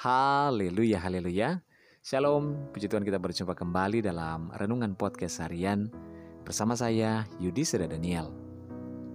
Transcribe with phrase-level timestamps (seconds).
[0.00, 1.60] Haleluya, haleluya.
[2.00, 5.92] Shalom, puji Tuhan kita berjumpa kembali dalam Renungan Podcast Harian
[6.40, 8.32] bersama saya Yudi Seda Daniel.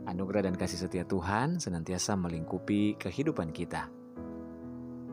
[0.06, 3.90] Anugerah dan kasih setia Tuhan senantiasa melingkupi kehidupan kita.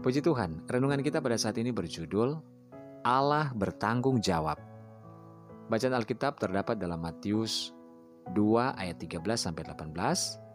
[0.04, 2.36] Puji Tuhan, renungan kita pada saat ini berjudul
[3.00, 4.60] Allah bertanggung jawab.
[5.72, 7.72] Bacaan Alkitab terdapat dalam Matius
[8.28, 10.51] 2 ayat 13 sampai 18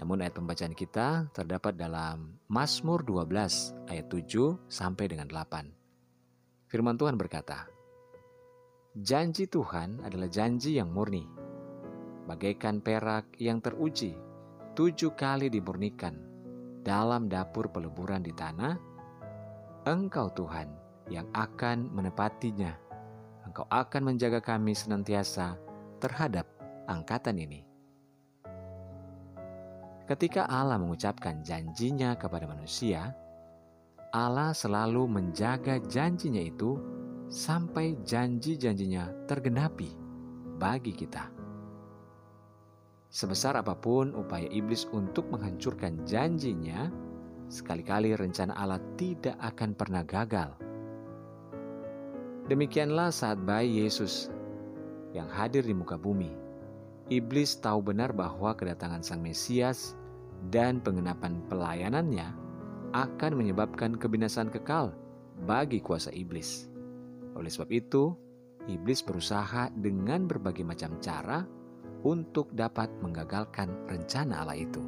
[0.00, 6.68] namun ayat pembacaan kita terdapat dalam Mazmur 12 ayat 7 sampai dengan 8.
[6.72, 7.68] Firman Tuhan berkata,
[8.92, 11.24] Janji Tuhan adalah janji yang murni,
[12.28, 14.16] bagaikan perak yang teruji,
[14.76, 16.16] tujuh kali dimurnikan
[16.84, 18.76] dalam dapur peleburan di tanah.
[19.88, 20.68] Engkau Tuhan
[21.10, 22.76] yang akan menepatinya.
[23.48, 25.58] Engkau akan menjaga kami senantiasa
[25.98, 26.46] terhadap
[26.86, 27.71] angkatan ini.
[30.12, 33.16] Ketika Allah mengucapkan janjinya kepada manusia,
[34.12, 36.76] Allah selalu menjaga janjinya itu
[37.32, 39.88] sampai janji-janjinya tergenapi
[40.60, 41.32] bagi kita.
[43.08, 46.92] Sebesar apa pun upaya iblis untuk menghancurkan janjinya,
[47.48, 50.52] sekali-kali rencana Allah tidak akan pernah gagal.
[52.52, 54.28] Demikianlah saat bayi Yesus
[55.16, 56.42] yang hadir di muka bumi
[57.12, 59.98] Iblis tahu benar bahwa kedatangan Sang Mesias
[60.50, 62.26] dan pengenapan pelayanannya
[62.92, 64.96] akan menyebabkan kebinasan kekal
[65.46, 66.66] bagi kuasa iblis.
[67.38, 68.12] Oleh sebab itu,
[68.68, 71.46] iblis berusaha dengan berbagai macam cara
[72.02, 74.82] untuk dapat menggagalkan rencana Allah itu.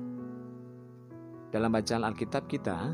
[1.54, 2.90] Dalam bacaan Alkitab kita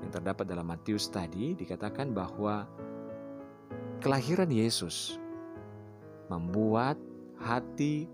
[0.00, 2.62] yang terdapat dalam Matius tadi dikatakan bahwa
[3.98, 5.18] kelahiran Yesus
[6.30, 6.94] membuat
[7.42, 8.06] hati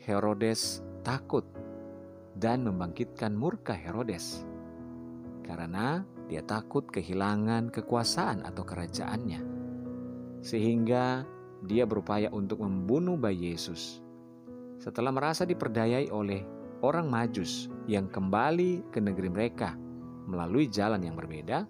[0.00, 1.44] Herodes takut
[2.42, 4.42] dan membangkitkan murka Herodes
[5.46, 9.40] karena dia takut kehilangan kekuasaan atau kerajaannya,
[10.42, 11.22] sehingga
[11.62, 14.02] dia berupaya untuk membunuh bayi Yesus.
[14.82, 16.42] Setelah merasa diperdayai oleh
[16.82, 19.78] orang Majus yang kembali ke negeri mereka
[20.26, 21.68] melalui jalan yang berbeda,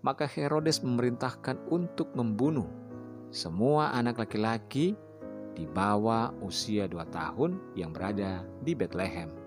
[0.00, 2.68] maka Herodes memerintahkan untuk membunuh
[3.34, 4.94] semua anak laki-laki
[5.58, 9.43] di bawah usia dua tahun yang berada di Bethlehem.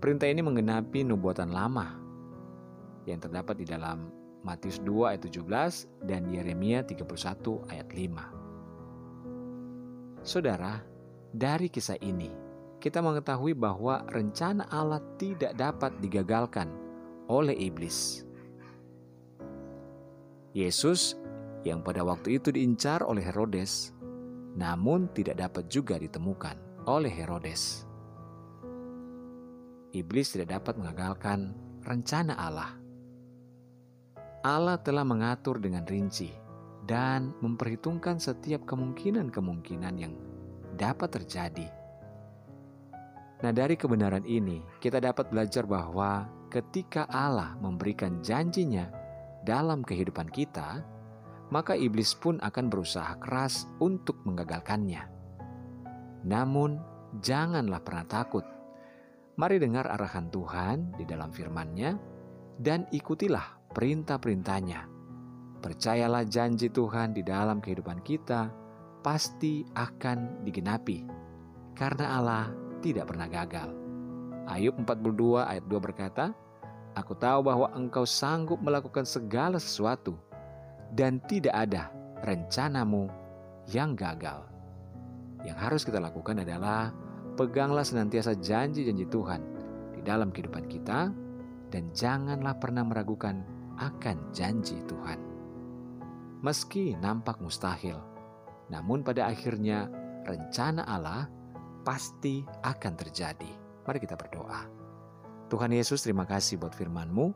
[0.00, 1.92] Perintah ini menggenapi nubuatan lama
[3.04, 4.08] yang terdapat di dalam
[4.40, 7.04] Matius 2 ayat 17 dan Yeremia 31
[7.68, 10.24] ayat 5.
[10.24, 10.80] Saudara,
[11.36, 12.32] dari kisah ini
[12.80, 16.72] kita mengetahui bahwa rencana Allah tidak dapat digagalkan
[17.28, 18.24] oleh iblis.
[20.56, 21.12] Yesus
[21.60, 23.92] yang pada waktu itu diincar oleh Herodes
[24.56, 27.89] namun tidak dapat juga ditemukan oleh Herodes.
[29.90, 31.50] Iblis tidak dapat mengagalkan
[31.82, 32.70] rencana Allah.
[34.46, 36.30] Allah telah mengatur dengan rinci
[36.86, 40.14] dan memperhitungkan setiap kemungkinan-kemungkinan yang
[40.78, 41.68] dapat terjadi.
[43.40, 48.88] Nah, dari kebenaran ini, kita dapat belajar bahwa ketika Allah memberikan janjinya
[49.42, 50.84] dalam kehidupan kita,
[51.50, 55.02] maka iblis pun akan berusaha keras untuk menggagalkannya.
[56.24, 56.78] Namun,
[57.24, 58.59] janganlah pernah takut.
[59.40, 61.96] Mari dengar arahan Tuhan di dalam firman-Nya
[62.60, 64.84] dan ikutilah perintah-perintahnya.
[65.64, 68.52] Percayalah janji Tuhan di dalam kehidupan kita
[69.00, 71.08] pasti akan digenapi
[71.72, 72.44] karena Allah
[72.84, 73.72] tidak pernah gagal.
[74.44, 75.08] Ayub 42
[75.40, 76.36] ayat 2 berkata,
[76.92, 80.20] Aku tahu bahwa engkau sanggup melakukan segala sesuatu
[80.92, 81.88] dan tidak ada
[82.28, 83.08] rencanamu
[83.72, 84.44] yang gagal.
[85.48, 86.92] Yang harus kita lakukan adalah
[87.40, 89.40] peganglah senantiasa janji-janji Tuhan
[89.96, 91.08] di dalam kehidupan kita
[91.72, 93.40] dan janganlah pernah meragukan
[93.80, 95.16] akan janji Tuhan.
[96.44, 97.96] Meski nampak mustahil,
[98.68, 99.88] namun pada akhirnya
[100.28, 101.32] rencana Allah
[101.80, 103.48] pasti akan terjadi.
[103.88, 104.68] Mari kita berdoa.
[105.48, 107.32] Tuhan Yesus terima kasih buat firman-Mu.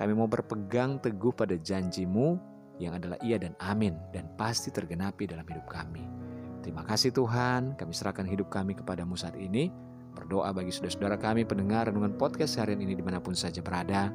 [0.00, 2.40] Kami mau berpegang teguh pada janjimu
[2.80, 6.25] yang adalah iya dan amin dan pasti tergenapi dalam hidup kami.
[6.66, 9.70] Terima kasih Tuhan, kami serahkan hidup kami kepadamu saat ini.
[10.18, 14.10] Berdoa bagi saudara-saudara kami pendengar renungan podcast harian ini di mana pun saja berada,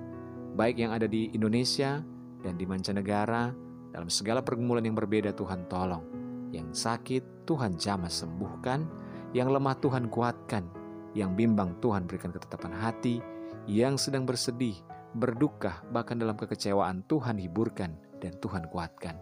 [0.60, 2.04] baik yang ada di Indonesia
[2.44, 3.56] dan di mancanegara,
[3.96, 6.04] dalam segala pergumulan yang berbeda Tuhan tolong.
[6.52, 8.84] Yang sakit Tuhan jamah sembuhkan,
[9.32, 10.68] yang lemah Tuhan kuatkan,
[11.16, 13.24] yang bimbang Tuhan berikan ketetapan hati,
[13.64, 14.76] yang sedang bersedih,
[15.16, 19.16] berduka, bahkan dalam kekecewaan Tuhan hiburkan, dan Tuhan kuatkan.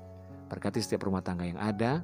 [0.49, 2.01] Berkati setiap rumah tangga yang ada,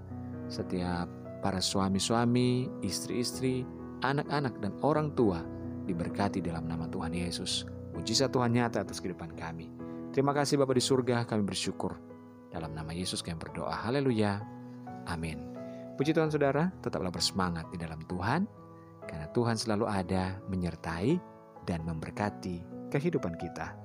[0.47, 1.09] setiap
[1.41, 3.65] para suami-suami, istri-istri,
[4.01, 5.45] anak-anak, dan orang tua
[5.85, 7.69] diberkati dalam nama Tuhan Yesus.
[7.93, 9.69] Mujizat Tuhan nyata atas kehidupan kami.
[10.11, 11.95] Terima kasih Bapak di surga, kami bersyukur.
[12.49, 13.71] Dalam nama Yesus kami berdoa.
[13.71, 14.41] Haleluya.
[15.05, 15.37] Amin.
[15.95, 18.47] Puji Tuhan saudara, tetaplah bersemangat di dalam Tuhan,
[19.07, 21.19] karena Tuhan selalu ada menyertai
[21.63, 23.84] dan memberkati kehidupan kita.